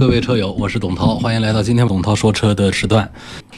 [0.00, 3.06] 各位车友，我是董涛，欢迎来到今天董涛说车的时段。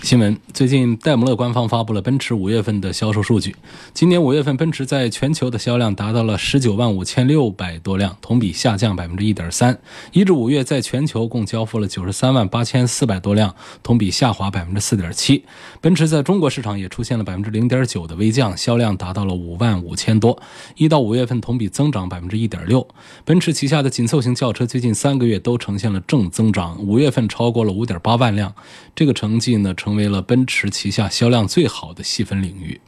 [0.02, 3.54] 新闻：最近，戴姆勒官方发布了奔驰五月份的销售数据。
[3.94, 9.78] 今年五月份，奔驰在全球的销量达到了十九万五千六百多辆，同比下降百分之一点三。
[10.10, 15.44] 一至五月，在全球共交付了九十三万八千四百多辆，同比下滑百分之四点七。
[15.80, 20.36] 奔驰在中国市场也出现了百分之零点九的微降，销量达到了五万五千多。
[20.74, 22.84] 一到五月份，同比增长百分之一点六。
[23.24, 28.52] 奔驰旗下的紧凑型轿车最近三个月都呈现了正增长，五月份超过了五点八万辆，
[28.96, 32.80] 这个成绩呢，成为为了奔驰旗下销量最好的细分领域。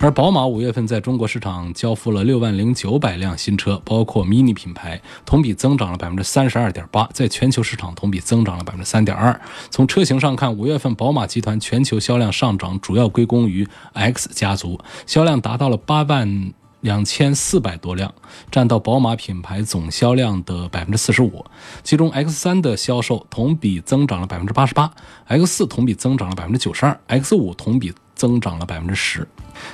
[0.00, 9.40] 而宝马五月份在中国市场交付了六万零九百辆新车，包括 MINI 品牌，同比增长了百分之三十二点八，在全球市场同比增长了百分之三点二。
[9.70, 16.52] 从车型上看，五月份宝马集团全球销量上涨主要归功于 X 家族，销量达到了八万。
[16.80, 18.14] 两千四百多辆，
[18.50, 21.44] 占到宝马品牌总销量的百分之四十五。
[21.82, 24.90] 其中，X 三的销售同比增长了百分之八十八
[25.26, 29.26] ，X 四同比增长了百分之九十二，X 五同比增长了百分之十。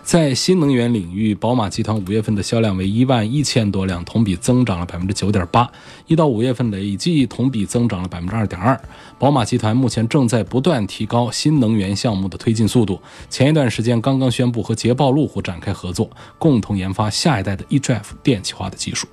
[0.03, 5.71] 在新能源领域，宝马集团五月份的销量为一万一千多辆，同比增长了百分之九点八。
[6.07, 8.81] 一到五月份累计同比增长了百分之二点二。
[9.19, 13.01] 宝马集团目前正在不断提高新能源项目的推进速度。
[13.29, 16.09] 前一段时间刚刚宣布和捷豹路虎展开合作，
[16.39, 19.07] 共同研发下一代的 eDrive 电气化的技术。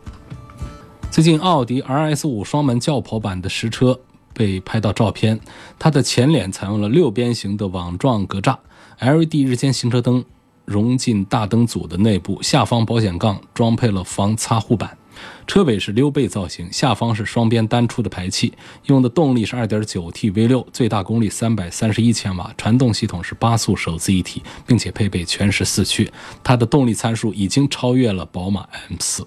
[1.10, 4.00] 最近，奥迪 RS 五双门轿跑版的实车
[4.34, 5.40] 被拍到照片，
[5.78, 8.58] 它的前脸采用了六边形的网状格栅
[9.00, 10.24] ，LED 日间行车灯
[10.66, 14.98] 融进大灯组的内部，下方保险杠装配了防擦护板。
[15.46, 18.54] 车尾是溜背造型，下方是双边单出的排气，
[18.86, 26.10] 用的动力是 2.9T V6，最大功率331千瓦，传动系统是八速手自一体，并且配备全时四驱。
[26.42, 29.26] 它的动力参数已经超越了宝马 M4。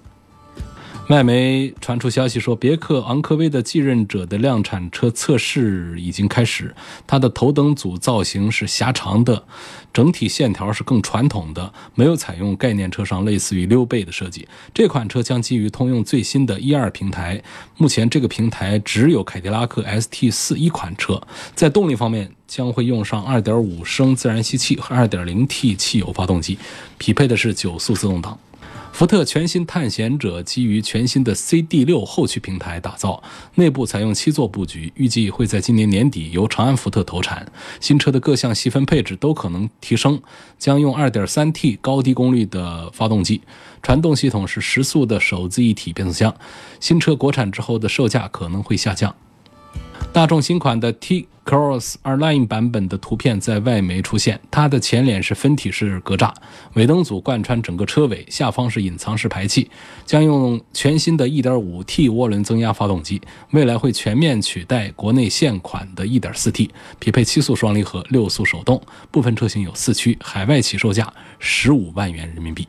[1.09, 6.73] 外媒传出消息说，别克昂科威的继任者的量产车测试已经开始。
[7.05, 9.43] 它的头灯组造型是狭长的，
[9.93, 14.47] 整体线条是更传统的，没有采用概念车上类似于溜背的设计。
[14.73, 17.39] 这款车将基于通用最新的一二平台，
[17.77, 21.21] 目前这个平台只有凯迪拉克 ST 四一款车。
[21.53, 26.57] 在动力方面，将会用上2.5升自然吸气和 2.0T 汽油发动机，
[26.97, 28.35] 匹配的是九速自动挡。
[28.95, 33.21] 福特全新探险者基于全新的 CD6 后驱平台打造，
[33.55, 37.45] 内部采用七座布局，预计会在今年年底由长安福特投产。
[37.81, 40.21] 新车的各项细分配置都可能提升，
[40.57, 43.41] 将用 2.3T 高低功率的发动机，
[43.83, 46.33] 传动系统是十速的手自一体变速箱。
[46.79, 49.13] 新车国产之后的售价可能会下降。
[50.15, 56.33] 大众新款的 T Cross Align 版本的图片在外媒出现，它的前脸是分体式格栅，
[56.75, 59.69] 尾灯组贯穿整个车尾，下方是隐藏式排气，
[60.05, 63.21] 将用全新的 1.5T 涡轮增压发动机，
[63.51, 72.65] 未来会全面取代国内现款的 1.4T，匹配七速双离合、六速手动，部分车型有四驱，海外起售价十五万元人民币。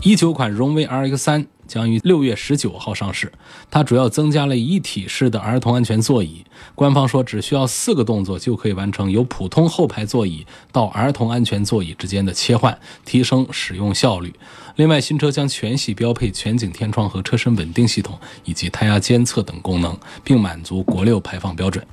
[0.00, 1.44] 一九款荣威 RX3。
[1.68, 3.30] 将于六月十九号上市。
[3.70, 6.44] 它主要增加了一体式的儿童安全座椅。
[6.74, 14.34] 官方说，只需要四个动作就可以完成由普通后排座椅到儿童安全座椅之间的切换，提升使用效率。
[14.76, 21.84] 另外，新车将全系标配全景天窗和车身稳定系统，以及胎压监测等功能，并满足国六排放标准。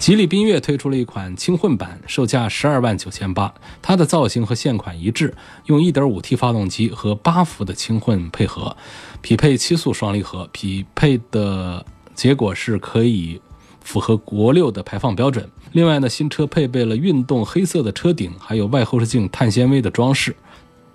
[0.00, 3.54] 吉利缤越推出了一款轻混版，售价十二万九千八。
[3.80, 5.32] 它的造型和现款一致，
[5.66, 8.76] 用 1.5T 发动机和八伏的轻混配合，
[9.20, 13.40] 匹配七速双离合，匹配的结果是可以
[13.84, 15.48] 符合国六的排放标准。
[15.72, 20.34] 另外呢，新车配备了运动黑色的车顶，还有外后视镜碳纤维的装饰。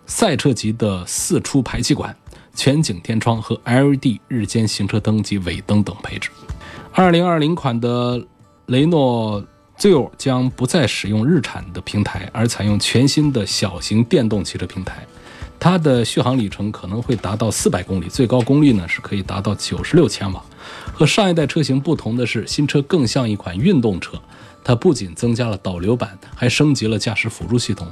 [0.05, 2.15] 赛车级的四出排气管、
[2.55, 6.29] 全景天窗和 LED 日间行车灯及尾灯等配置。
[6.95, 8.25] 2020款的
[8.67, 9.43] 雷诺
[9.77, 15.05] Zero 将不再使用日产的平台，而采用全新的小型电动汽车平台。
[15.59, 20.43] 它的续航里程可能会达到400公里，最高功率呢是可以达到96千瓦。
[20.93, 24.19] 和上一代车型不同的是，新车更像一款运动车。
[24.63, 27.87] 它不仅增加了导流板，还升级了驾驶辅助系统。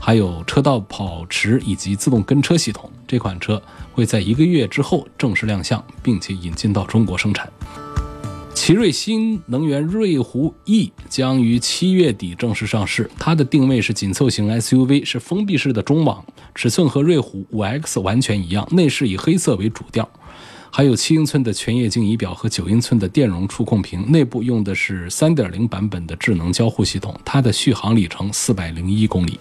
[0.00, 3.60] 还有车道跑驰以及自动跟车系统，这款车
[3.92, 7.50] 会在一个月之后正式亮相，并且引进到中国生产。
[8.64, 16.24] 奇瑞新能源瑞虎 E 将于七月底正式上市，它的定位是紧凑型 SUV，是封闭式的中网，
[16.54, 20.08] 尺寸和瑞虎 5X 完全一样，内饰以黑色为主调。
[20.70, 29.38] 还有七英寸的全液晶仪表和九英寸的电容触控屏，内部用的是三点零版本的智能交互系统，它的续航里程四百零一公里。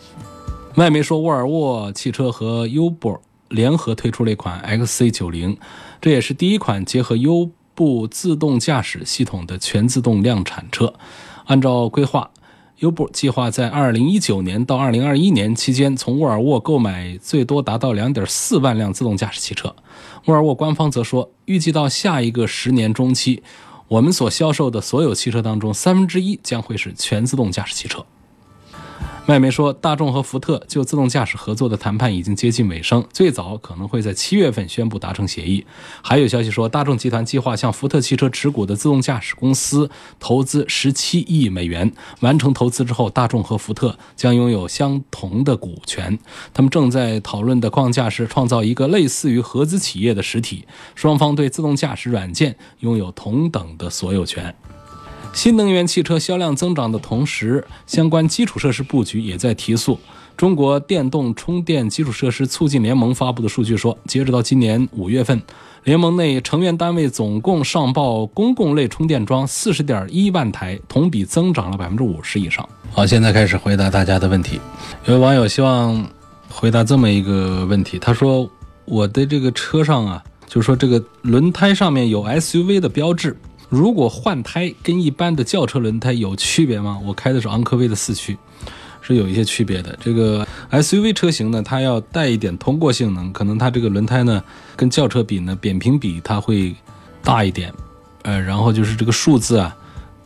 [0.75, 5.55] 外媒说，沃尔沃汽车和 Uber 联合推出了一款 XC90，
[6.01, 10.93] 这也是第一款结合 U 部自动驾驶系统的全自动量产车。
[11.45, 12.29] 按照规划。
[12.79, 19.73] 优步计划在二零一九年到二零二一年期间，从沃尔沃购买最多达到两点四万辆自动驾驶汽车。
[20.25, 23.41] 沃尔沃官方则说，预计到下一个十年中期，
[23.87, 28.05] 我们所销售的所有汽车当中，三分之一将会是全自动驾驶汽车。
[29.27, 35.65] 外媒说，大众和福特就自动驾驶合作的谈判已经接近尾声，最早可能会在七月份宣布达成协议。
[36.01, 39.89] 还有消息说，大众集团计划向福特汽车持股的自动驾驶公司
[40.19, 41.89] 投资十七亿美元，
[42.19, 46.19] 完成投资之后，大众和福特将拥有相同的股权。
[46.53, 50.65] 他们正在讨论的框架是创造一个类似于合资企业的实体，
[50.95, 54.53] 双方对自动驾驶软件拥有同等的所有权。
[55.33, 59.99] 新能源汽车销量增长的同时，相关基础设施布局也在提速。
[60.37, 65.41] 中国电动充电基础设施促进联盟发布的数据说，截止到今年五月份，
[65.83, 72.67] 联盟内成员单位总共上报公共类充电桩四十点一万台，同比增长了百分之五十以上。
[72.91, 74.59] 好，现在开始回答大家的问题。
[75.05, 76.07] 有位网友希望
[76.47, 78.47] 回答这么一个问题，他说
[78.85, 83.35] ：“我的这个车上啊，就是说这个轮胎上面有 SUV 的标志。”
[83.73, 86.99] 如果换胎跟一般的轿车轮胎有区别吗？
[87.03, 88.37] 我开的是昂科威的四驱，
[89.01, 89.97] 是有一些区别的。
[89.99, 94.43] 这个 SUV 车型呢，它要带一点通过性能，可能它这个轮胎呢
[94.75, 96.75] 跟轿车比呢，扁平比它会
[97.23, 97.73] 大一点，
[98.21, 99.75] 呃，然后就是这个数字啊，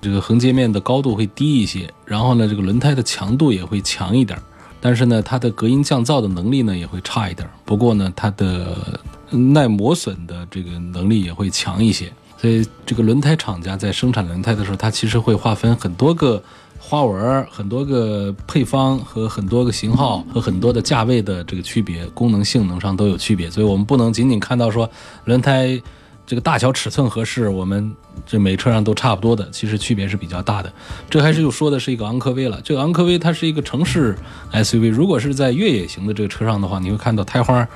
[0.02, 4.38] 这个横截面的高度会低一些，然后呢，这个轮胎的强度也会强一点，
[4.82, 7.50] 但是呢，它的隔音降噪的能力呢也会差一点。
[7.64, 12.12] 不过呢，它的耐磨损的这个能力也会强一些。
[12.38, 16.42] 所以，这个轮胎厂家在生产轮胎的时候，它其实会划分很多个
[16.80, 23.50] 花纹、很多个配方和很多个型号和很多的价位的这个区别，功能性能上都有区别。
[23.50, 24.88] 所以我们不能仅仅看到说
[25.26, 25.82] 轮胎
[26.28, 27.92] 这个大小尺寸合适，我们
[28.26, 30.72] 这每车上都差不多的，其实区别是比较大的。
[31.10, 32.62] 这还是又说的是一个昂科威了。
[32.64, 34.16] 这个昂科威它是一个城市
[34.54, 37.68] SUV，如果是在越野型的这个车上的话，你会看到胎花、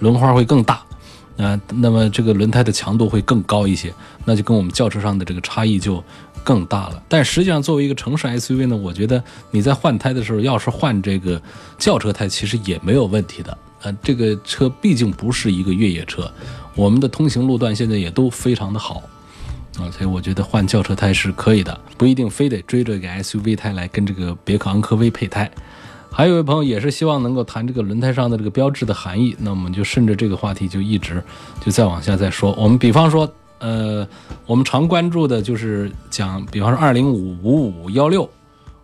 [0.00, 0.82] 轮花会更大。
[1.40, 3.92] 啊，那么这个轮胎的强度会更高一些，
[4.24, 6.02] 那就跟我们轿车上的这个差异就
[6.44, 7.02] 更大了。
[7.08, 11.40] 但实际上，作为一个城市 SUV 呢，我觉得你在换胎的时候，要是换这个
[11.78, 13.56] 轿车胎，其实也没有问题的。
[13.82, 16.30] 呃，这个车毕竟不是一个越野车，
[16.74, 19.02] 我们的通行路段现在也都非常的好
[19.78, 25.50] 啊，所以我觉得换轿车胎是可以的，不一定非得追着一个 SUV 胎来跟这个别克昂科威配胎。
[26.20, 31.24] 还有一位朋友也是希望能够谈这个轮胎上的这个标志的含义，那我们就顺着这个话题就一直
[31.64, 32.52] 就再往下再说。
[32.58, 33.26] 我们比方说，
[33.58, 34.06] 呃，
[34.44, 38.28] 我们常关注的就是讲，比方说二零五五五幺六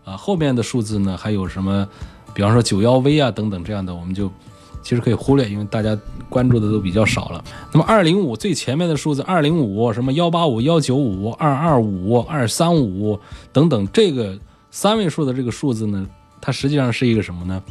[0.03, 1.87] 啊，后面的数字呢还有什么？
[2.33, 4.31] 比方说九幺 V 啊等等这样的，我们就
[4.83, 5.95] 其实可以忽略，因为大家
[6.31, 7.45] 关注的都比较少了。
[7.71, 13.21] 那么二零五最前面的数字二零五什么幺八五幺九五二二五二三五
[13.53, 14.39] 等等，这个
[14.71, 16.07] 三位数的这个数字呢？
[16.41, 17.63] 它实际上是一个什么呢？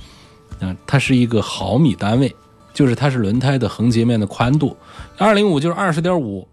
[0.60, 2.34] 嗯，它是一个毫米单位，
[2.74, 4.76] 就是它是轮胎的横截面的宽度。
[5.18, 6.48] 二零五就是二十点五，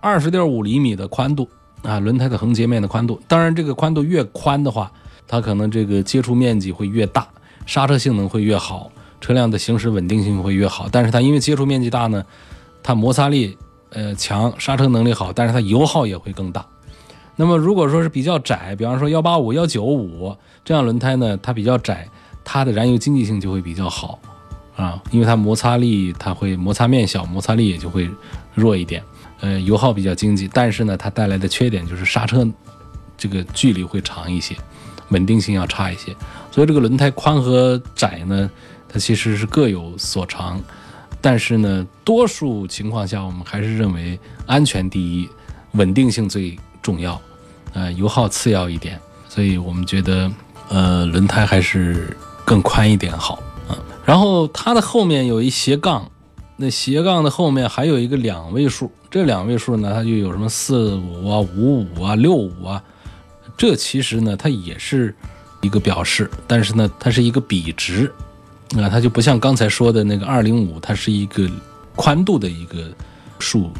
[0.00, 1.48] 二十点五厘米的宽度
[1.82, 3.20] 啊，轮胎的横截面的宽度。
[3.28, 4.90] 当然，这个宽度越宽的话，
[5.26, 7.28] 它可能这个接触面积会越大，
[7.66, 10.88] 刹车性能会越好，车辆的行驶稳定性会越好。
[10.90, 12.24] 但是它因为接触面积大呢，
[12.82, 13.56] 它摩擦力
[13.90, 16.66] 呃强，刹车能力好，但是它油耗也会更大。
[17.40, 22.08] 那么如果说是比较窄，比方说幺八五、幺九五这样轮胎呢，它比较窄，
[22.42, 24.18] 它的燃油经济性就会比较好
[24.76, 28.10] 啊，因为它摩擦力它会摩擦面小，摩擦力也就会
[28.56, 29.00] 弱一点，
[29.38, 32.44] 呃，油耗比较经济，但是呢，它带来的缺点就是刹车
[33.16, 34.56] 这个距离会长一些，
[35.10, 36.12] 稳定性要差一些。
[36.50, 38.50] 所以这个轮胎宽和窄呢，
[38.88, 40.60] 它其实是各有所长，
[41.20, 45.28] 但是呢，多数情况下我们还是认为安全第一，
[45.74, 47.20] 稳定性最重要。
[47.78, 50.28] 呃，油耗次要一点，所以我们觉得，
[50.68, 53.78] 呃，轮胎还是更宽一点好啊。
[54.04, 56.10] 然后它的后面有一斜杠，
[56.56, 62.82] 那斜杠的后面还有一个两位数，这两位数呢，它就有什么四五啊、五五啊、六五啊，
[63.56, 65.14] 这其实呢，它也是
[65.60, 68.12] 一个表示，但是呢，它是一个比值，
[68.76, 71.48] 啊，它就不像刚才说的那个二零五，它是一个
[71.94, 72.90] 宽度的一个
[73.38, 73.70] 数。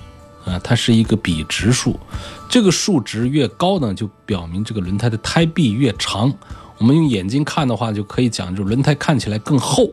[0.45, 2.00] 啊，它是一个比值数，
[2.49, 6.33] 这个数值越高呢，就表明这个轮胎的胎壁越长。
[6.78, 9.93] 我们用眼睛看的话，就可以讲，就轮胎看起来更厚，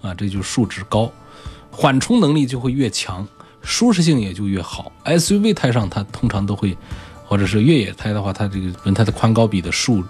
[0.00, 1.10] 啊，这就是数值高，
[1.70, 3.26] 缓冲能力就会越强，
[3.62, 4.92] 舒适性也就越好。
[5.04, 6.76] SUV 胎上它通常都会，
[7.24, 10.04] 或者是越野胎的话，它这个轮胎的宽高比的数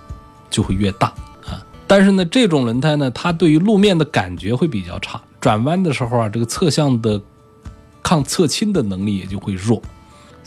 [0.51, 1.09] 就会越大
[1.47, 1.65] 啊。
[1.87, 7.21] 但是呢，这种轮胎呢，它对于路面的感觉会比较差，转弯的时候啊，这个侧向的。
[8.01, 9.83] 抗侧倾的能力也就会弱，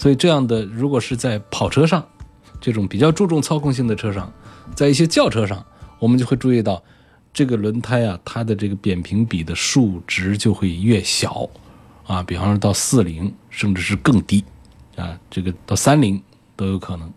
[0.02, 2.04] 所以这样的如果是在跑车上，
[2.60, 4.34] 这种比较注重操控性的车上，
[4.74, 5.64] 在一些轿车上，
[6.00, 6.82] 我们就会注意到，
[7.32, 11.48] 这个轮胎啊，它的这个扁平比的数值就会越小，
[12.08, 14.44] 啊，比方说到四零，甚至是更低，
[14.96, 16.20] 啊，这个到三零
[16.56, 17.08] 都有可能，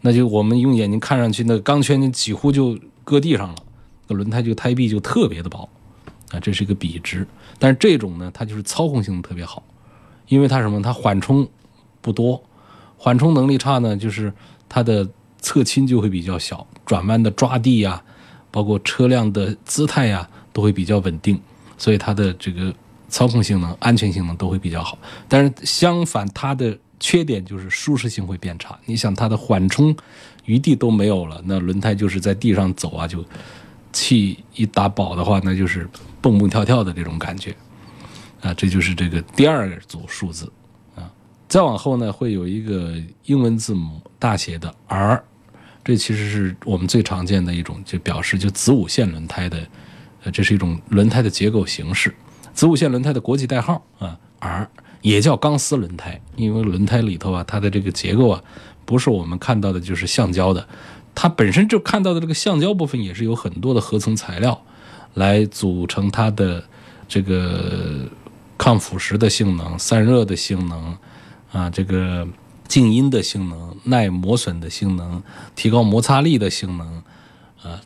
[0.00, 3.56] 那就我们用眼睛看上去，那钢圈几乎就搁地上了，
[4.06, 5.68] 那轮胎这个胎壁就特别的薄，
[6.30, 7.26] 啊，这是一个比值，
[7.58, 9.60] 但是这种呢，它就是操控性特别好。
[10.28, 10.82] 因为它什么？
[10.82, 11.48] 它缓冲
[12.00, 12.42] 不多，
[12.96, 14.32] 缓冲能力差呢，就是
[14.68, 15.08] 它的
[15.40, 18.02] 侧倾就会比较小，转弯的抓地呀，
[18.50, 21.40] 包括车辆的姿态呀，都会比较稳定，
[21.76, 22.74] 所以它的这个
[23.08, 24.98] 操控性能、安全性能都会比较好。
[25.28, 28.78] 但是相反，它的缺点就是舒适性会变差。
[28.84, 29.94] 你想，它的缓冲
[30.44, 33.24] 余地都没有了，那轮胎就是在地上走啊，就
[33.92, 35.88] 气一打饱的话，那就是
[36.20, 37.54] 蹦蹦跳跳的这种感觉。
[38.40, 40.50] 啊，这就是这个第二组数字，
[41.48, 45.22] 再往后呢会有一个英文字母大写的 R，
[45.82, 49.66] 这其实是我们最常见的一种，就表示就子午线轮胎的，
[50.24, 52.14] 呃，这是一种轮胎的结构形式，
[52.52, 54.68] 子午线轮胎的国际代号啊，R
[55.00, 58.42] 也叫钢丝轮胎，因为轮胎里头啊，它的这个结构啊，
[58.84, 60.68] 不是我们看到的就是橡胶的，
[61.14, 64.62] 它本身就看到的这个橡胶部分也是有很多的合成材料
[65.14, 66.64] 来组成它的
[67.08, 68.06] 这个。
[68.60, 70.98] 抗腐蚀的性能、散热的性能，
[71.52, 72.26] 啊，这个
[72.66, 75.22] 静音的性能、耐磨损的性能、
[75.54, 76.86] 提高摩擦力的性能，
[77.62, 77.80] 啊，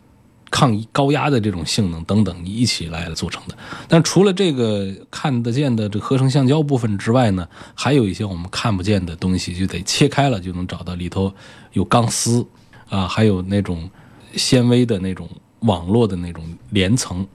[0.51, 3.57] 抗高压的这种性能等等，一起来组成的。
[3.89, 11.33] 但除了这个看得见的这合成橡胶部分之外呢，还有一些我们看不见的东西，就得切开了就能找到里头
[11.73, 12.47] 有钢丝，
[12.89, 13.89] 啊，还有那种
[14.35, 15.29] 纤维的那种
[15.61, 17.27] 网络的那种连层。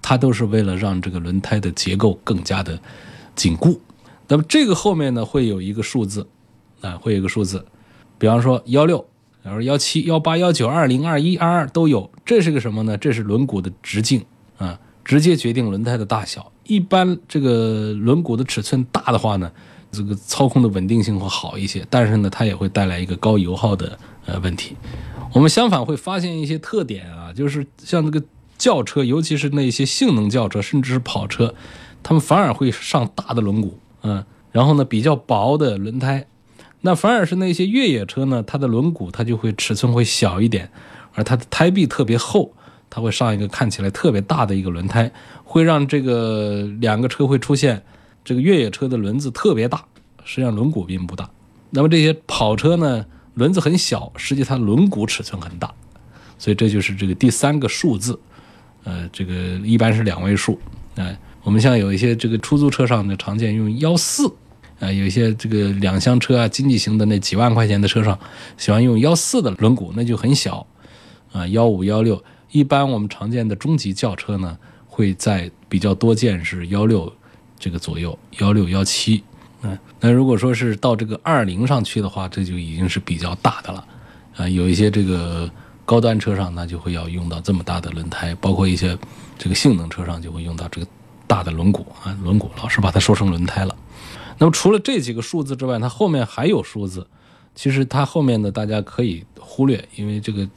[0.00, 2.76] 它都是为了让这个轮胎的结构更加的
[3.36, 3.80] 紧固。
[4.28, 6.26] 那么这个后面呢，会有一个数字，
[6.80, 7.64] 啊，会有一个数字，
[8.18, 9.04] 比方说幺六，
[9.42, 12.10] 然后幺七、幺八、幺九、二零、二一、二二都有。
[12.24, 12.96] 这是个什么呢？
[12.96, 14.24] 这是轮毂的直径
[14.58, 16.50] 啊，直接决定轮胎的大小。
[16.64, 19.50] 一般这个轮毂的尺寸大的话呢，
[19.90, 24.76] 这个操控的稳定性会好一些，但是呢，它也会带来一个高油耗的呃问题。
[25.32, 28.24] 我们相反会发现一些特点啊，就是像这个。
[28.58, 31.52] 轿车，尤其是那些性能轿车，甚至是跑车，
[32.00, 36.26] 他们反而会上大的轮毂，嗯，然后呢比较薄的轮胎，
[36.80, 40.70] 那反而是那些越野车呢，它的轮毂它就会尺寸会小一点，
[41.14, 42.52] 而它的胎壁特别厚，
[42.90, 45.10] 它会上一个看起来特别大的一个轮胎，
[45.44, 47.82] 会让这个两个车会出现
[48.24, 49.84] 这个越野车的轮子特别大，
[50.24, 51.30] 实际上轮毂并不大。
[51.70, 55.72] 那么这些跑车呢，轮子很小，实际它轮毂尺寸很大，
[56.38, 58.18] 所以这就是这个第三个数字。
[58.84, 59.32] 呃，这个
[59.64, 60.58] 一般是两位数，
[60.96, 64.26] 哎，我们像有一些这个出租车上的常见用幺四，
[64.80, 68.18] 啊，有一些这个两厢车啊，经济型的那几万块钱的车上，
[68.56, 70.66] 喜欢用幺四的轮毂，那就很小，
[71.32, 74.56] 啊，幺五幺六，一般我们常见的中级轿车呢，
[74.86, 77.12] 会在比较多见是幺六
[77.58, 79.22] 这个左右，幺六幺七，
[79.62, 83.84] 嗯，那如果说是到这个二零上去的话，这就已经是比较大的了，
[84.36, 85.50] 啊，有一些这个。
[85.84, 88.96] 高端车上那就会要用到这么大的轮胎，包括一些
[89.36, 90.86] 这个性能车上就会用到这个
[91.26, 93.76] 大的轮毂啊，轮毂老是把它说成轮胎了。
[94.38, 97.06] 那么除了这几个数字之外，它后面还有数字，
[97.54, 100.48] 其实它后面的大家可以忽略，因为这个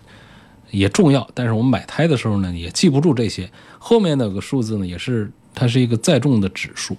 [0.71, 1.27] 也重要。
[1.33, 6.97] 但是我们买胎的时候呢，也记不住这些后面那个数字呢，也是它是一个载重的指数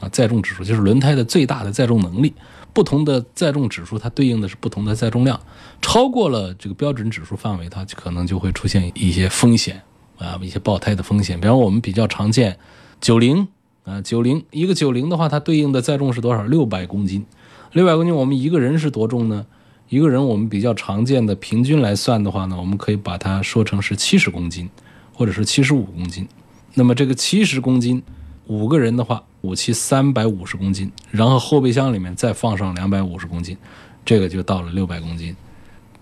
[0.00, 2.34] 啊，载重指数就是轮胎的最大的载重能力。
[2.72, 5.40] 不同的载重指数，它对应的是不同的载重量，
[5.80, 9.80] 超过了这个标准指数范围，它可能就会出现一些风险
[10.18, 11.40] 啊，一些爆胎的风险。
[11.40, 12.58] 比方我们比较常见
[13.00, 13.48] 九零
[13.84, 16.42] 啊，九零一个九零的话，它对应的载重是多少？
[16.44, 17.24] 六百公斤。
[17.72, 19.46] 六百公斤，我们一个人是多重呢？
[19.88, 24.68] 一个人我们比较常见的平均来算的话呢，我们可以把它说成是七十公斤，
[25.12, 26.26] 或者是七十五公斤。
[26.74, 28.02] 那么这个七十公斤。
[28.46, 33.56] 五个人的话，五七三百五十公斤，然后后备箱里面再放上两百五十公斤，
[34.04, 35.34] 这个就到了六百公斤。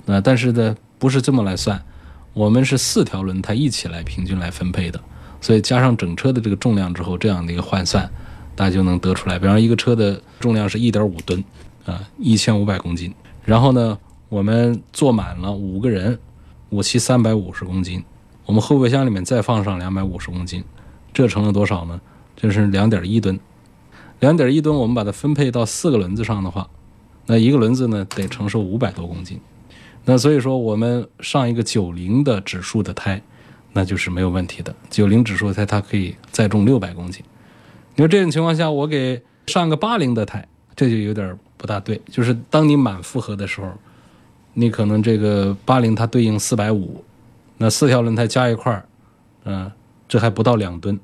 [0.06, 1.80] 那但是呢，不是这么来算，
[2.32, 5.00] 我们是四条轮胎一起来平均来分配的，
[5.42, 8.08] 所以加上整车的这个重量之后，这样的一个换算，
[8.54, 9.38] 大家就能得出来。
[9.38, 11.44] 比方一个车的重量是一点五吨，
[11.84, 13.12] 啊，一千五百公斤。
[13.44, 13.99] 然后呢，
[14.30, 16.18] 我们坐满了五个人，
[16.70, 18.02] 五七三百五十公斤。
[18.46, 20.64] 我们后备箱里面再放上两百五十公斤，
[21.12, 22.00] 这成了多少呢？
[22.37, 23.38] 这是两点一吨。
[24.20, 26.68] 两点一吨，我们把它分配到四个轮子上的话，
[27.26, 29.40] 那一个轮子呢得承受五百多公斤。
[30.04, 33.20] 那所以说，我们上一个九零的指数的胎，
[33.73, 34.75] 那就是没有问题的。
[34.91, 37.23] 九零指数胎它可以载重六百公斤。
[37.95, 42.00] 你说这种情况下，我给上个八零的胎，这就有点不大对。
[42.11, 43.73] 就是当你满负荷的时候，
[44.55, 47.05] 你可能这个八零它对应四百五，
[47.59, 48.85] 那四条轮胎加一块儿，
[49.45, 49.71] 嗯，
[50.09, 50.99] 这还不到两吨，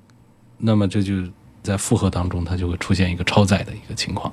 [0.57, 1.15] 那么这就
[1.63, 4.33] 在负荷当中，它就会出现一个超载的一个情况。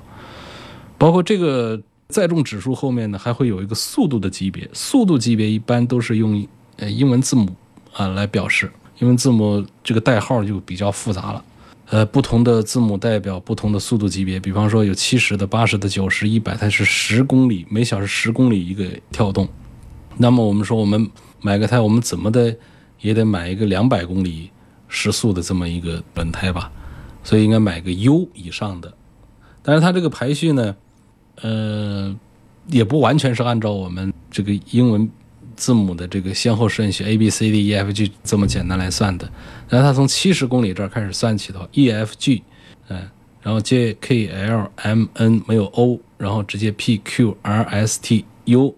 [0.98, 7.54] 包括这个载重指数后面呢，还会有一个速度的级别，速度级别一般都是用呃英文字母
[7.96, 11.42] 啊来表示，英文字母这个代号就比较复杂了。
[11.88, 19.48] 呃，不同的字母代表不同的速度级别，比方说有七十的、八十的、九十、一百，它是十公里每小时十公里一个跳动。
[20.18, 21.08] 那么我们说，我们
[21.40, 22.54] 买个胎，我们怎么的
[23.00, 24.50] 也得买一个两百公里
[24.88, 26.70] 时速的这么一个轮胎吧？
[27.22, 28.92] 所以应该买个 U 以上的。
[29.62, 30.76] 但是它这个排序呢，
[31.40, 32.14] 呃，
[32.66, 35.08] 也不完全是按照我们这个英文。
[35.56, 39.28] 字母的这个先后顺序 A B C D E F G 这么简单来算的，
[39.68, 42.42] 然后它从七十公里这儿开始算起的话，E F G，
[42.88, 43.08] 嗯，
[43.42, 48.74] 然后 J K L M N 没有 O，然后直接 P Q R S T U，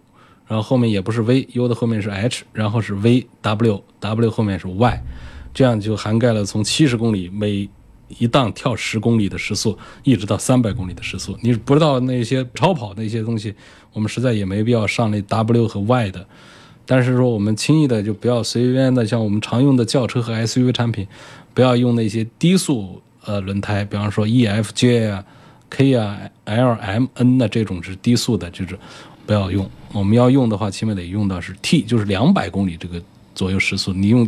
[0.47, 5.03] 然后后面也不是 V，U 的后面是 H，然后是 V W，W 后面是 Y，
[5.53, 7.69] 这样就涵盖了从七十公里每
[8.19, 11.37] 一档跳十公里的时速，一直到三百公里的时速。
[11.43, 13.55] 你不知道那些超跑那些东西，
[13.93, 16.27] 我们实在也没必要上那 W 和 Y 的。
[16.91, 21.07] 但是说我们轻易的就不要随便的像我们常用的轿车和 SUV 产品，
[21.53, 25.23] 不要用那些低速呃轮胎，比方说 EFJ 啊、
[25.69, 28.79] K 啊、LMN 的这种是低速的，就是
[29.27, 29.69] 不要用。
[29.93, 33.03] 我们要用的话，起码得用到是 T，就是两百公里这个
[33.35, 33.93] 左右时速。
[33.93, 34.27] 你用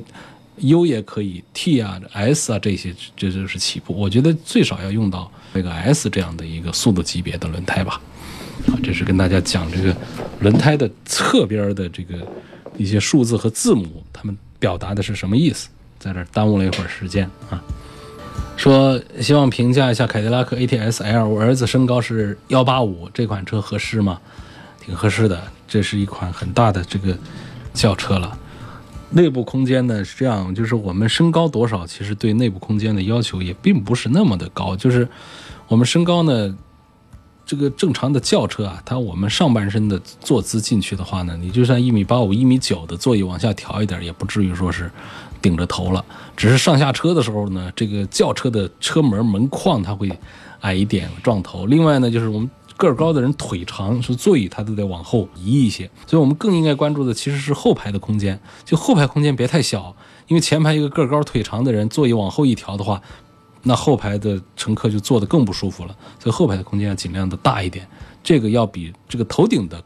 [0.58, 3.94] U 也可以，T 啊、S 啊这些这就是起步。
[3.94, 7.98] 我觉得最少要用到那个 S 这样的一个速度级别的轮胎吧。
[8.66, 9.96] 啊，这是跟大家讲这个
[10.40, 12.16] 轮胎的侧边的这个。
[12.76, 15.68] 一些数字和字母，他们表达的是什么意思？
[15.98, 17.62] 在这耽误了一会儿时间啊。
[18.56, 24.18] 说希望评价一下凯迪拉克 ATS L，我儿子身高是幺八五，这款车合适吗？
[24.80, 27.14] 挺合适的，这是一款很大的这个
[27.74, 28.38] 轿车了。
[29.10, 35.06] 内部空间呢是这样，就是我们身高多少，其实对内部空间的要求也并不是那么的高，就是
[35.68, 36.56] 我们身高呢。
[37.50, 44.88] 这个正常的轿车啊，它我们上半身的坐姿进去的话呢，你就算一米八五、一米九的座椅往下调一点，也不至于说是
[45.42, 46.04] 顶着头了。
[46.36, 50.08] 只是上下车的时候呢，这个轿车的车门门框它会
[50.60, 51.66] 矮一点撞头。
[51.66, 55.90] 另外呢，就是我们个儿高的人腿长，是座椅它都得往后移一些。
[56.06, 59.92] 所以我们更应该关注的其实是后排的空间，就后排空间别太小，
[60.28, 63.02] 因为前排一个个儿高腿长的人，座椅往后一调的话。
[63.62, 67.86] 那后排的乘客就坐得更不舒服了，所以后排的空间要尽量的大一点，
[68.22, 69.82] 这个要比这个头顶的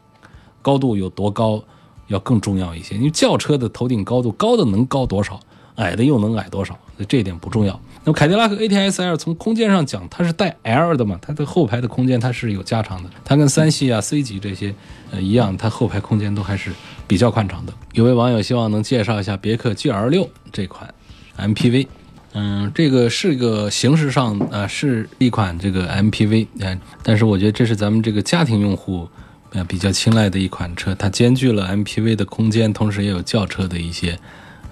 [0.61, 1.61] 高度有多高
[2.07, 2.95] 要更重要一些。
[2.95, 5.39] 因为轿车的头顶高度高的能高多少，
[5.75, 7.79] 矮的又能矮多少，所以这一点不重要。
[8.05, 14.73] 那么凯迪拉克 ATS L 从空间上讲，它是带 L 的嘛，它的后排的空间它是有加长的，它跟三系啊、C 级这些
[15.11, 16.71] 呃一样，它后排空间都还是
[17.07, 17.73] 比较宽敞的。
[17.93, 20.93] 有位网友希望能介绍一下别克 GL 六这款
[21.37, 21.87] MPV。
[22.37, 29.07] 嗯，这个是一个形式上啊是一款这个 MPV，嗯，但是我觉得这是咱们这个家庭用户
[29.51, 34.19] 呃比较青睐的一款车，它兼具了 MPV 的空间，同时也有轿车的一些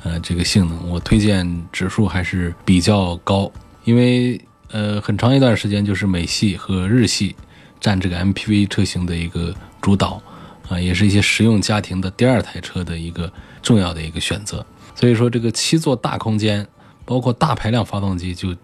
[0.03, 0.89] 呃这个性能。
[0.89, 3.49] 我推荐指数还是比较高，
[3.85, 7.33] 因为呃很长一段时间就是美系和日系
[7.79, 10.21] 占这个 MPV 车型的一个主导
[10.67, 14.65] 啊，也是一些实用家庭的第二台车的一个重要的一个选择。
[14.93, 16.67] 所以说这个七座大空间。
[17.05, 18.55] 包括大排量发动机就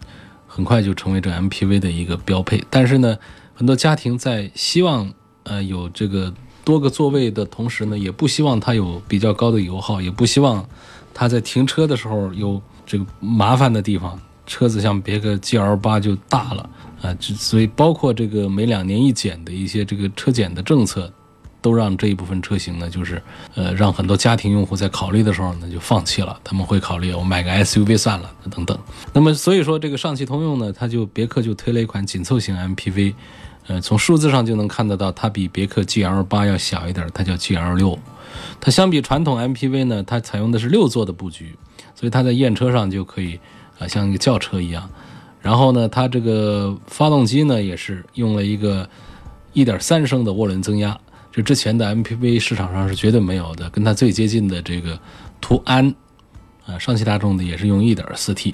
[0.47, 2.63] 很快就成为这 MPV 的一个标配。
[2.69, 3.17] 但是呢，
[3.53, 5.11] 很多家庭在希望
[5.43, 10.67] 呃有这个多个座位的同时呢，也不希望它有比较高的油耗，也不希望
[11.13, 14.19] 它在停车的时候有这个麻烦的地方。
[14.45, 16.67] 车子像别克 GL 八就大了
[17.03, 21.13] 啊，所以包括这个每两年一检的一些这个车检的政策。
[21.61, 23.21] 都让这一部分车型呢，就是
[23.55, 26.39] 呃，让很多家庭用户在考虑的时候呢，就放弃了。
[26.43, 28.77] 他们会考虑我买个 SUV 算了等等。
[29.13, 33.13] 那么所以说，这个上汽通用呢，它就别克就推了一款紧凑型 MPV，
[33.67, 37.99] 呃，从数字上就能看得到，它比别克 GL 八要小一点，它叫 GL 六。
[38.61, 41.55] 它相比传统 MPV 呢，它采用的是六座的布局，
[41.95, 43.39] 所以它在验车上就可以
[43.77, 44.89] 啊，像一个轿车一样。
[45.41, 48.87] 然后呢，它这个发动机呢，也是用了一个。
[49.55, 50.97] 1.3升的涡轮增压，
[51.31, 53.69] 这之前的 MPV 市场上是绝对没有的。
[53.69, 54.99] 跟它最接近的这个
[55.39, 55.93] 途安，
[56.65, 58.53] 啊，上汽大众的也是用 1.4T，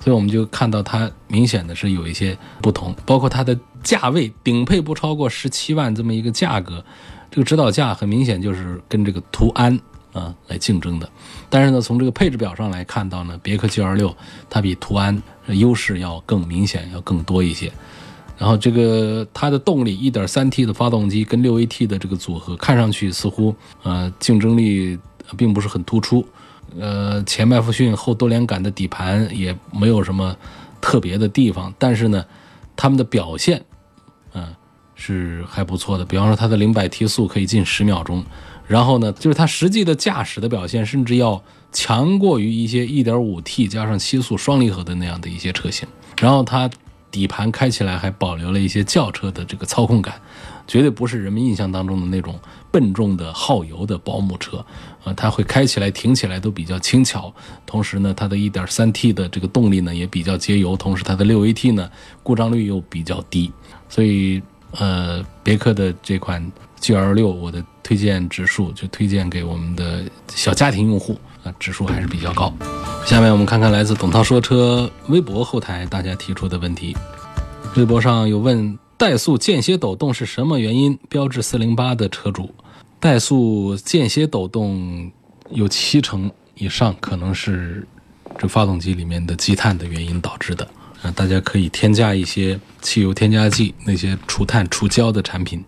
[0.00, 6.84] 所以我们就看到它明显的是有一些不同，包括它的价位，顶配不超过17万这么一个价格，
[7.30, 9.78] 这个指导价很明显就是跟这个途安。
[10.12, 11.10] 啊，来竞争的，
[11.48, 14.14] 但是呢，从这个配置表上来看到呢，别克 GL6
[14.50, 17.72] 它比途安优势要更明显，要更多一些。
[18.42, 24.98] 然后这个它的动力，1.3T 的发动机跟 6AT 的这个组合，看上去似乎呃竞争力
[25.36, 26.26] 并不是很突出。
[26.76, 30.36] 呃，前麦弗逊后多连杆的底盘也没有什么
[30.80, 32.24] 特别的地方，但是呢，
[32.74, 33.64] 他们的表现，
[34.34, 34.52] 嗯，
[34.96, 36.04] 是还不错的。
[36.04, 38.24] 比方说它的零百提速可以近十秒钟。
[38.66, 45.86] 然后呢，就是它实际的驾驶的表现，甚至要强过于一些 1.5T 加上七速双离合的那样的一些车型。
[46.18, 46.68] 然后它
[47.12, 50.20] 底盘开起来还保留了一些轿车的这个操控感，
[50.66, 52.36] 绝对不是人们印象当中的那种
[52.72, 54.64] 笨重的耗油的保姆车。
[55.04, 57.32] 呃，它会开起来、停起来都比较轻巧。
[57.64, 61.88] 同时呢，它的一点三 T 的这个动力呢也比较节油，同时它的六 AT 呢
[62.24, 63.52] 故障率又比较低。
[63.88, 67.64] 所以，呃，别克的这款 GL6，我的。
[67.84, 72.52] 推荐指数就推荐给我们的小家庭用户啊，指数还是比较高。
[73.04, 76.96] 下面我们看看来自董涛说车微博后台大家提出的问题。
[77.76, 80.98] 微博上有问怠速间歇抖动是什么原因？
[81.08, 82.54] 标致四零八的车主，
[83.00, 85.10] 怠速间歇抖动
[85.50, 87.86] 有七成以上可能是
[88.38, 90.68] 这发动机里面的积碳的原因导致的
[91.02, 95.64] 啊，大家可以添加一些汽油添加剂，那些除碳除胶的产品。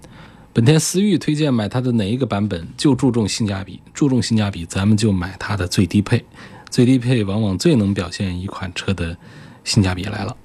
[0.55, 2.65] 本田思域推荐买它的哪一个版本？
[2.77, 6.25] 就注重性价比，注重性价比，咱们就买它的最低配。
[6.71, 9.17] 最低配往往最能表现一款车的
[9.65, 10.37] 性价比来了。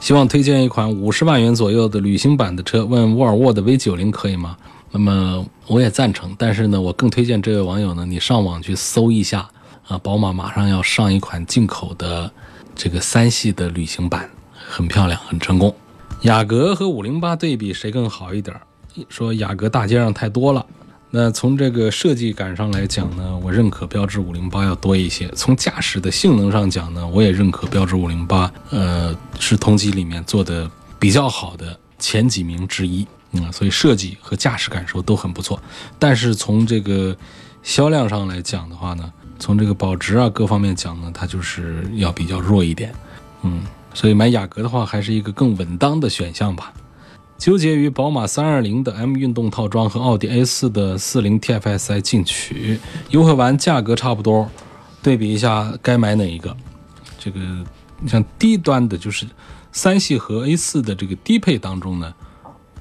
[0.00, 4.56] 希望推荐一款五十万元左右的旅行版的车，问沃尔沃的 V 九零可以吗？
[4.90, 9.46] 那么我也赞成，但是呢，我更推荐这位网友呢，你上网去搜一下
[9.86, 12.32] 啊，宝马马上要上一款进口的
[12.74, 15.74] 这个三系的旅行版，很漂亮，很成功。
[16.22, 18.56] 雅阁和五零八对比，谁更好一点？
[19.08, 20.64] 说雅阁大街上太多了，
[21.10, 25.28] 那从这个设计感上来讲呢，我认可标致五零八要多一些。
[25.30, 33.06] 从驾驶的性能上讲呢，我也认可标致五零八，呃，是同级里面做的比较好的前几名之一。
[33.32, 35.60] 嗯，所以设计和驾驶感受都很不错。
[35.98, 37.16] 但是从这个
[37.62, 42.92] 销量上来讲的话呢，从这个保值啊各方面讲呢，它就是要比较弱一点。
[43.42, 43.62] 嗯，
[43.94, 46.72] 所以买雅阁的话，还是一个更稳当的选项吧。
[47.40, 54.46] 纠结于宝马320的 M 运动套装和奥迪 A4 的 40TFSI 进取，优惠完价格差不多，
[55.02, 56.54] 对比一下该买哪一个？
[57.18, 57.40] 这个
[57.98, 59.26] 你像低端的，就是
[59.72, 62.12] 三系和 A4 的这个低配当中呢，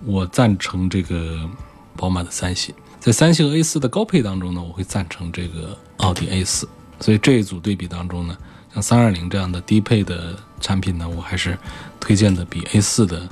[0.04, 1.50] 我赞成这个
[1.96, 6.66] 宝马的三系；在三系和 A4 的高配当中呢，我会赞成这个奥迪 A4。
[7.00, 8.38] 所以这一组对比当中呢，
[8.74, 11.58] 像320这样的低配的产品呢，我还是
[11.98, 13.30] 推荐的比 A4 的。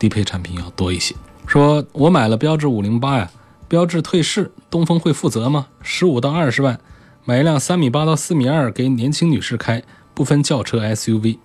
[0.00, 1.14] 低配产品要多一些。
[1.46, 3.30] 说我买了标致五零八呀，
[3.68, 5.66] 标致退市，东风会负责吗？
[5.82, 6.80] 十五到二十万，
[7.24, 9.82] 买一辆三米八到四米二给年轻女士开，
[10.14, 11.38] 不分轿车 SUV。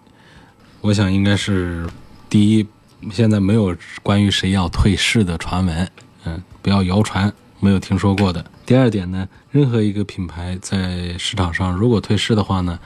[0.82, 1.86] 我想应该是
[2.30, 2.66] 第一，
[3.12, 5.92] 现在没有关于谁要退市的传闻，
[6.24, 8.46] 嗯，不要谣传，没有听说过的。
[8.66, 12.80] 第二点呢，任何一个品牌在市场上如果退市的话呢？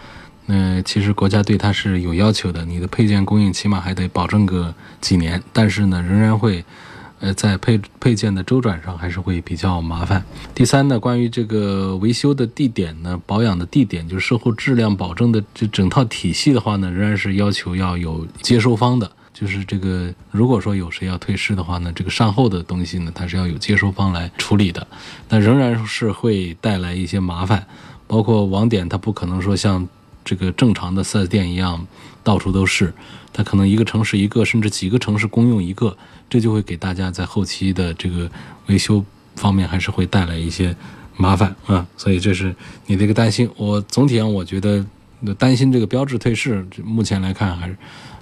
[0.51, 6.65] 那其实国家对它是有要求的，你的配件供应起码还得保证个几年，但是呢，仍然会，
[7.19, 10.25] 呃，在配配件的周转上还是会比较麻烦。
[10.55, 24.88] 第三呢，关于这个维修的地点呢，保养的地点，就是售后质量保证的这整套体系的话呢，仍然是要求要有接收方的，就是这个如果说有谁要退市的话呢，这个善后的东西呢，它是要有接收方来处理的，
[25.27, 27.67] 但仍然是会带来一些麻烦，
[28.07, 29.88] 包括网点，它不可能说像。
[30.29, 31.87] 这个正常的四 S 店一样，
[32.23, 32.93] 到处都是，
[33.33, 35.97] 它可能一个城市一个，甚至几个城市公用一个，
[36.29, 38.29] 这就会给大家在后期的这个
[38.67, 39.03] 维修
[39.35, 40.75] 方面还是会带来一些
[41.17, 41.87] 麻烦啊。
[41.97, 43.49] 所以这是你的一个担心。
[43.57, 44.85] 我总体上我觉得
[45.39, 47.75] 担心这个标志退市，目前来看还是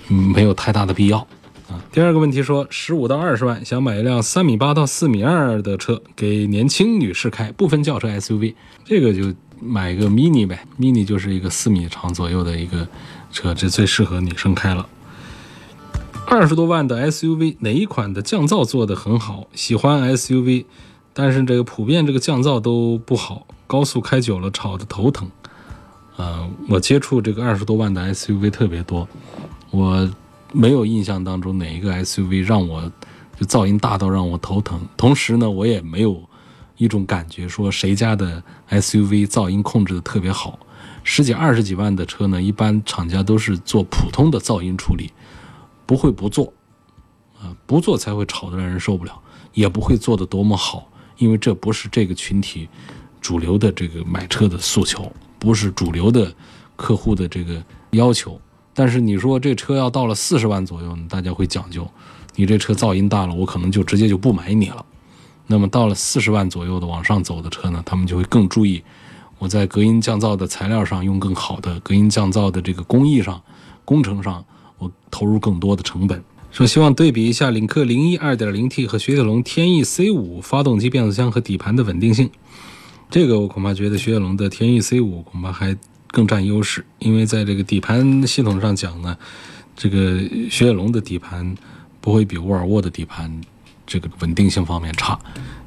[0.08, 1.18] 没有太大的必要
[1.68, 1.84] 啊。
[1.92, 8.54] 第二个问题说，十五到二十万想买一辆三米八到四米二的车给年轻女士开，不分轿车 SUV，
[8.86, 9.36] 这个就。
[9.60, 12.88] 买一个 mini 呗，mini 就是一个四米长左右的一个
[13.32, 14.88] 车，这最适合女生开了。
[16.26, 19.48] 二十多万的 SUV 哪一款的降噪做的很好？
[19.54, 20.66] 喜欢 SUV，
[21.14, 25.30] 但是这个普遍这个降噪都不好，高速开久了吵得头疼。
[26.18, 29.08] 呃，我接触这个二十多万的 SUV 特别多，
[29.72, 30.10] 我
[30.52, 32.92] 没有印象当中哪一个 SUV 让我
[33.40, 34.82] 就噪音大到让我头疼。
[34.98, 36.22] 同时呢，我也没有
[36.78, 40.58] 一种感觉说谁家的 SUV 噪音控制的特别好。
[41.04, 45.12] 十几二十几万的车呢，一般厂家都是做普通的噪音处理，
[45.86, 46.52] 不会不做，
[47.40, 49.18] 啊，不做才会吵得让人受不了，
[49.54, 52.68] 也不会做的多么好，因为这不是这个群体
[53.22, 56.34] 主流的这个买车的诉求，不是主流的
[56.76, 58.40] 客户的这个要求。
[58.74, 61.90] 但是你说这车要到了四十万左右，大家会讲究，
[62.36, 64.86] 你这车噪音大了，我可能就直接就不买你了。
[65.48, 68.84] 那么到了四十万左右的往上走的车呢，他们就会更注意。
[69.40, 73.42] 我在隔音降噪的材料上用更好的隔音降噪的这个工艺上、
[73.86, 74.44] 工程上，
[74.78, 76.24] 我投入更多的成本。
[76.52, 82.30] 说希望对比一下领克零一二点零 T 和雪铁龙天翼 C 五发动机、变速箱和底盘的稳定性。
[83.10, 89.16] 这个我恐怕觉得雪铁龙的天翼 C 五恐怕还更占优势，因为在这个底盘系统上讲呢，
[89.76, 91.56] 这个雪铁龙的底盘
[92.02, 93.40] 不会比沃尔沃的底盘
[93.88, 95.18] 这个稳定性方面差，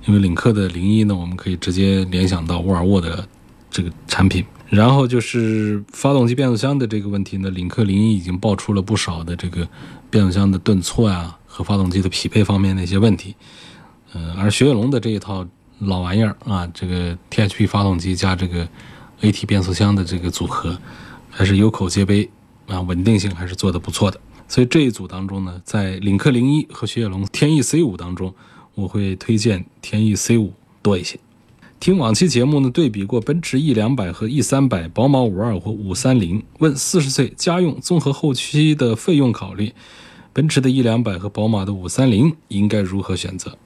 [0.07, 3.27] 因为领克的零一呢，我们可以直接联想到沃尔沃的。
[3.73, 7.49] 这个产品，然后就是发动机、变速箱的这个问题呢。
[7.51, 9.65] 领克零一已经爆出了不少的这个
[10.11, 13.37] 变速箱的顿挫呀和发动机的匹配方面的一些问题。
[14.13, 15.47] 呃，而雪铁龙的这一套
[15.79, 18.69] 老玩意儿啊，这个 THP 发动机加这个
[19.21, 20.77] AT 变速箱的这个组合，
[21.31, 22.29] 还是有口皆碑
[22.67, 24.21] 啊，稳定性还是做得不错的。
[24.51, 28.35] 所以这一组当中呢，在领克零一和雪铁龙天翼 C 五当中，
[28.75, 31.21] 我会推荐天翼 C 五多一些。
[31.79, 36.43] 听往期节目呢，对比过奔驰 E 两百和 E 三百，宝马五二或五三零。
[36.59, 39.73] 问四十岁家用综合后期的费用考虑，
[40.33, 43.57] 奔驰的 E 两百和宝马的五三零应该如何选择？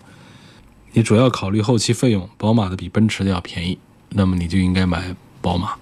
[0.92, 3.78] 你主要考虑后期费用，宝马的比奔驰的要便宜，
[4.10, 5.74] 那么你就应该买宝马。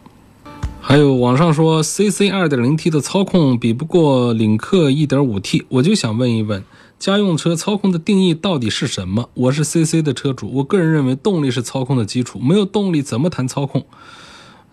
[0.85, 6.65] 还有网上说 CC 二点零 T 的操控比不过领克一点五 T，我就想问一问。
[6.99, 9.31] 家用车操控的定义到底是什么？
[9.35, 13.87] 我是 CC 的车主，我个人认为动力是操控的基础，没有动力怎么谈操控？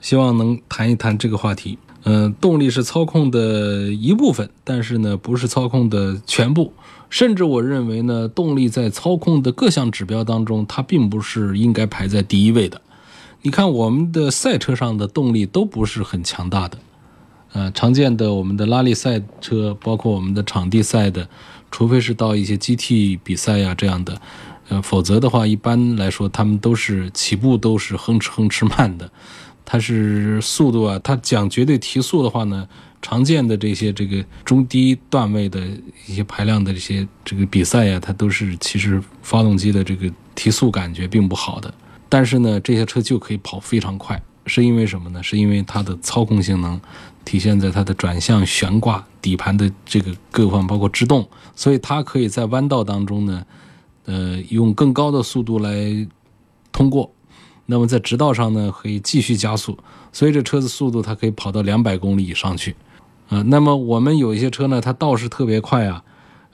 [0.02, 1.78] 希望能谈一谈这个话题。
[2.04, 6.74] 嗯，动力是操控的一部分，但是呢，不是操控的全部。
[7.12, 12.82] 甚至我认为呢，动力在操控的各项指标当中，它并不是应该排在第一位的。
[13.42, 16.78] 你看，我们的赛车上的动力都不是很强大的。
[17.54, 21.28] 呃，常见的我们的拉力赛车，包括我们的场地赛的。
[21.72, 24.20] 除非是到一些 GT 比赛呀这样的，
[24.70, 29.10] 呃，否则的话，一般来说他们都是起步都是哼哧哼哧慢的。
[29.64, 32.68] 它是速度啊，它讲绝对提速的话呢，
[33.04, 35.62] 常见的这些这个中低段位的
[36.08, 41.72] 一些排量的这些这个比赛呀，它都是其实发动机的这个提速感觉并不好的。
[42.10, 45.24] 但是呢，这些车就可以跑非常快，是因为什么呢？
[45.24, 46.82] 是因为它的操控性能。
[47.26, 53.46] 体现在它的转向、悬挂、底盘的这个各方，包括制动，所以它可以在弯道当中呢，
[54.06, 55.72] 呃，用更高的速度来
[56.72, 57.12] 通过。
[57.68, 59.78] 那么在直道上呢，可以继续加速，
[60.12, 62.76] 所以这车子速度它可以跑到两百公里以上去。
[63.28, 66.04] 啊，那么我们有一些车呢，它倒是特别快啊，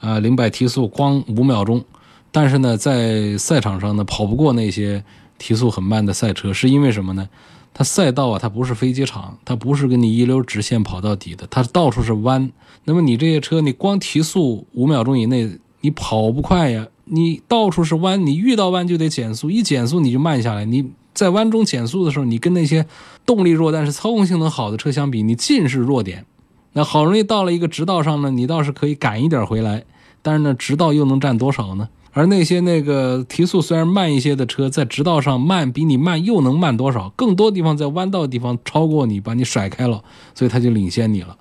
[0.02, 1.86] 啊，零百提速光五秒钟，
[2.34, 5.02] 但是呢，在赛场上呢，跑不过那些
[5.38, 7.28] 提速很慢的赛车，是因为什么呢？
[7.74, 12.50] 它赛道啊，它不是飞机场，它不是跟你一溜直线跑到底的，它到处是弯。
[12.86, 16.88] 那么你这些车，你光提速五秒钟以内，你跑不快呀。
[17.08, 20.65] 你到处是弯，你遇到弯就得减速，一减速你就慢下来。
[20.65, 22.86] 你在弯中减速的时候，你跟那些
[23.26, 26.26] 动力弱但是操控性能好的车相比，你尽是弱点。
[26.74, 29.84] 那好容易到了一个直道上呢，你倒是可以赶一点回来，
[30.21, 31.89] 但是呢，直道又能占多少呢？
[32.15, 37.10] 而那些那个提速虽然慢一些的车，在直道上慢比你慢又能慢多少？
[37.10, 40.01] 更多地方在弯道的地方超过你，把你甩开了，
[40.34, 41.38] 所以他就领先你了。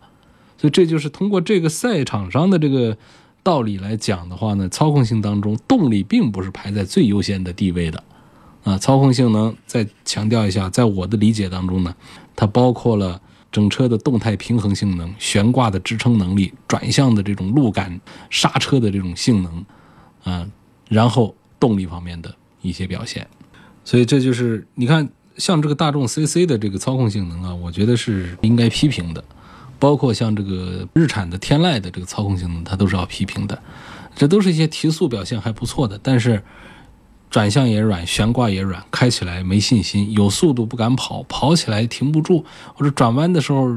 [0.58, 2.96] 所以这就是通过这个赛场上的这个
[3.44, 8.02] 道理来讲的话呢，操控性当中动力并不是排在最优先的地位的。
[8.64, 11.94] 啊，操控性能再强调一下，在我的理解当中呢，
[12.34, 13.20] 它包括了
[13.52, 19.64] 整车的动态平衡性能、悬挂的支撑能力、转向的这种路感、刹车的这种性能，
[20.24, 20.44] 啊。
[20.94, 23.26] 然后动力方面的一些表现，
[23.84, 29.24] 所以这就是你看，像这个大众 CC 的这个操控性能啊，我觉得是应该批评的。
[29.80, 33.60] 包括像这个日产的天籁的这个操控性能，它都是要批评的。
[34.14, 36.40] 这都是一些提速表现还不错的，但是
[37.28, 43.76] 转向也软，悬挂也软，开起来没信心，有速度不敢跑，跑起来停不住，或者转弯的时候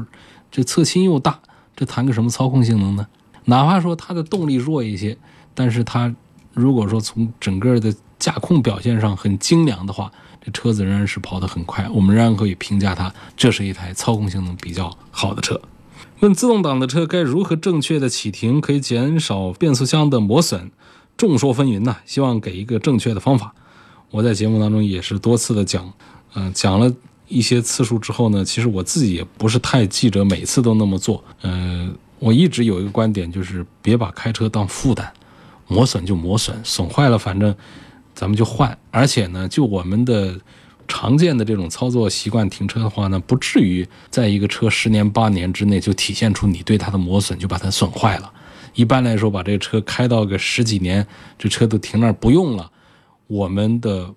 [0.52, 1.40] 这侧倾又大，
[1.74, 3.08] 这谈个什么操控性能呢？
[3.46, 5.18] 哪怕说它的动力弱一些，
[5.52, 6.14] 但是它。
[6.58, 10.10] 如果说从整个的驾控表现上很精良的话，
[10.44, 15.60] 这车子仍然是跑得很快，我们仍然可以评价它，这是一台操控性能比较好的车。
[16.20, 20.70] 问自动挡的车该如何正确的启停，可以减少变速箱的磨损？
[21.16, 23.54] 众说纷纭呐，希望给一个正确的方法。
[24.10, 25.92] 我在节目当中也是多次的讲，
[26.34, 26.92] 嗯、讲了
[27.28, 31.22] 一些次数之后呢，其实我自己也不是太记着每次都那么做。
[31.42, 35.12] 呃，我一直有一个观点，就是别把开车当负担，
[35.68, 37.54] 磨损就磨损，损坏了反正
[38.14, 38.76] 咱们就换。
[38.90, 40.40] 而且呢，就我们的
[40.88, 48.32] 常见的这种操作习惯，停车的话呢，不至于在一个车十年八年之内就体现出你对它的磨损，就把它损坏了。
[48.74, 52.70] 一般来说，把这个车开到个十几年，这车都停那儿不用了，
[53.26, 54.14] 我们的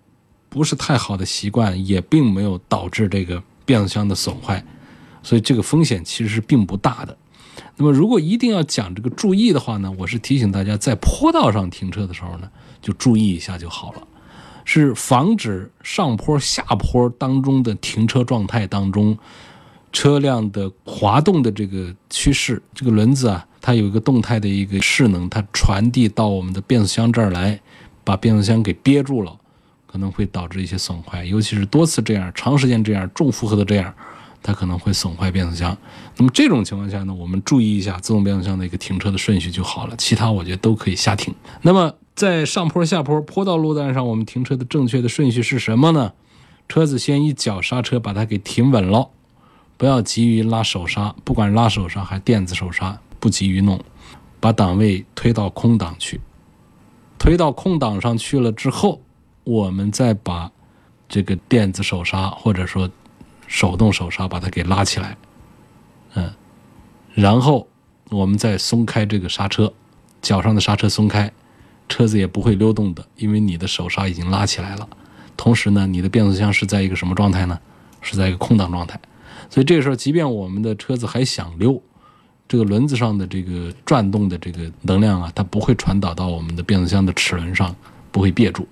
[0.50, 4.64] 不是太好的习惯，也并没有导致这个变速箱的损坏，
[5.24, 7.18] 所以这个风险其实是并不大的。
[7.78, 12.50] 那么，如果一定要讲这个注意的话呢，我是提醒大家，在坡道上停车的时候呢，
[12.82, 14.02] 就注意一下就好了，
[14.66, 19.18] 是防止上坡、下坡当中的停车状态当中，
[19.92, 27.60] 车辆的滑动的这个趋势，这个轮子啊，它有一个动态的一个势能，它传递到我们的变速箱这儿来，
[28.04, 29.36] 把变速箱给憋住了，
[29.88, 33.94] 可能会导致一些损坏，尤其是多次这样、长时间这样、重负荷的这样，
[34.44, 35.78] 它可能会损坏变速箱。
[36.18, 41.34] 那么这种情况下呢，我们注意一下自动变速箱的一个停车的顺序就好了，其他我觉得都可以瞎停。
[41.62, 46.14] 那么在上坡、下坡、坡道路段上，我们停车的正确的顺序是什么呢？
[46.68, 49.10] 车子先一脚刹车把它给停稳了，
[49.76, 53.78] 不要急于拉手刹，不管拉手刹还是电子手刹，不急于弄，
[54.40, 56.22] 把档位推到空档去，
[57.20, 59.02] 推到空档上去了之后，
[59.44, 60.50] 我们再把
[61.10, 62.90] 这个电子手刹或者说
[63.52, 65.18] 手动手刹把它给拉起来，
[66.14, 66.32] 嗯，
[67.14, 67.68] 然后
[68.10, 69.74] 我们再松开这个刹车，
[70.22, 71.30] 脚上的刹车松开，
[71.90, 74.88] 车子也不会溜动的，因为你的手刹已经拉起来了。
[75.36, 77.60] 同时呢，你的变速箱是在一个什么状态呢？
[78.00, 78.98] 是在一个空档状态。
[79.50, 81.84] 所以这个时候，即便我们的车子还想溜，
[82.48, 87.76] 这个轮子上的这个转动的这个能量啊，它不会传导到我们的变速箱的齿轮上，
[88.14, 88.66] 不会别住。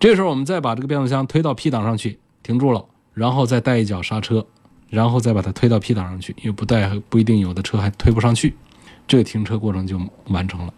[0.00, 4.44] 这时候，我们再把这个变速箱推到 P 档上去，停住了，然后再带一脚刹车，
[4.90, 8.54] 然后再把它推到 P 档上去，因为不带不一定有的车还推不上去。
[9.06, 10.74] 这个停车过程就完成了。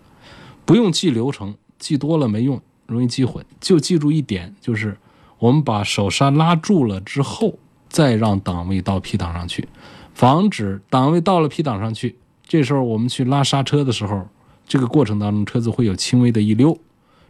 [0.64, 3.44] 不用记流程，记多了没用，容易记混。
[3.60, 4.96] 就记住一点，就是
[5.38, 9.68] 我们把手刹拉住了之后，再让档位到 P 档上去，
[10.12, 14.28] 防止档位到了 P 档上去，这时候我们去拉刹车的时候，
[14.66, 16.76] 这个过程当中车子会有轻微的一溜，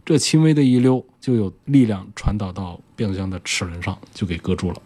[0.03, 4.81] 这轻微的一溜就有力量传导到变速箱的齿轮上，就给搁住了。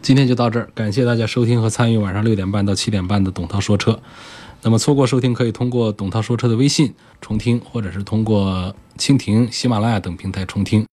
[0.00, 4.00] 今天就到这儿，感谢大家收听和参与晚上六点半到七点半的董涛说车。
[4.64, 10.80] 那么错过收听，可以通过董涛说车的微信重听，或者是通过蜻蜓、喜马拉雅等平台重听。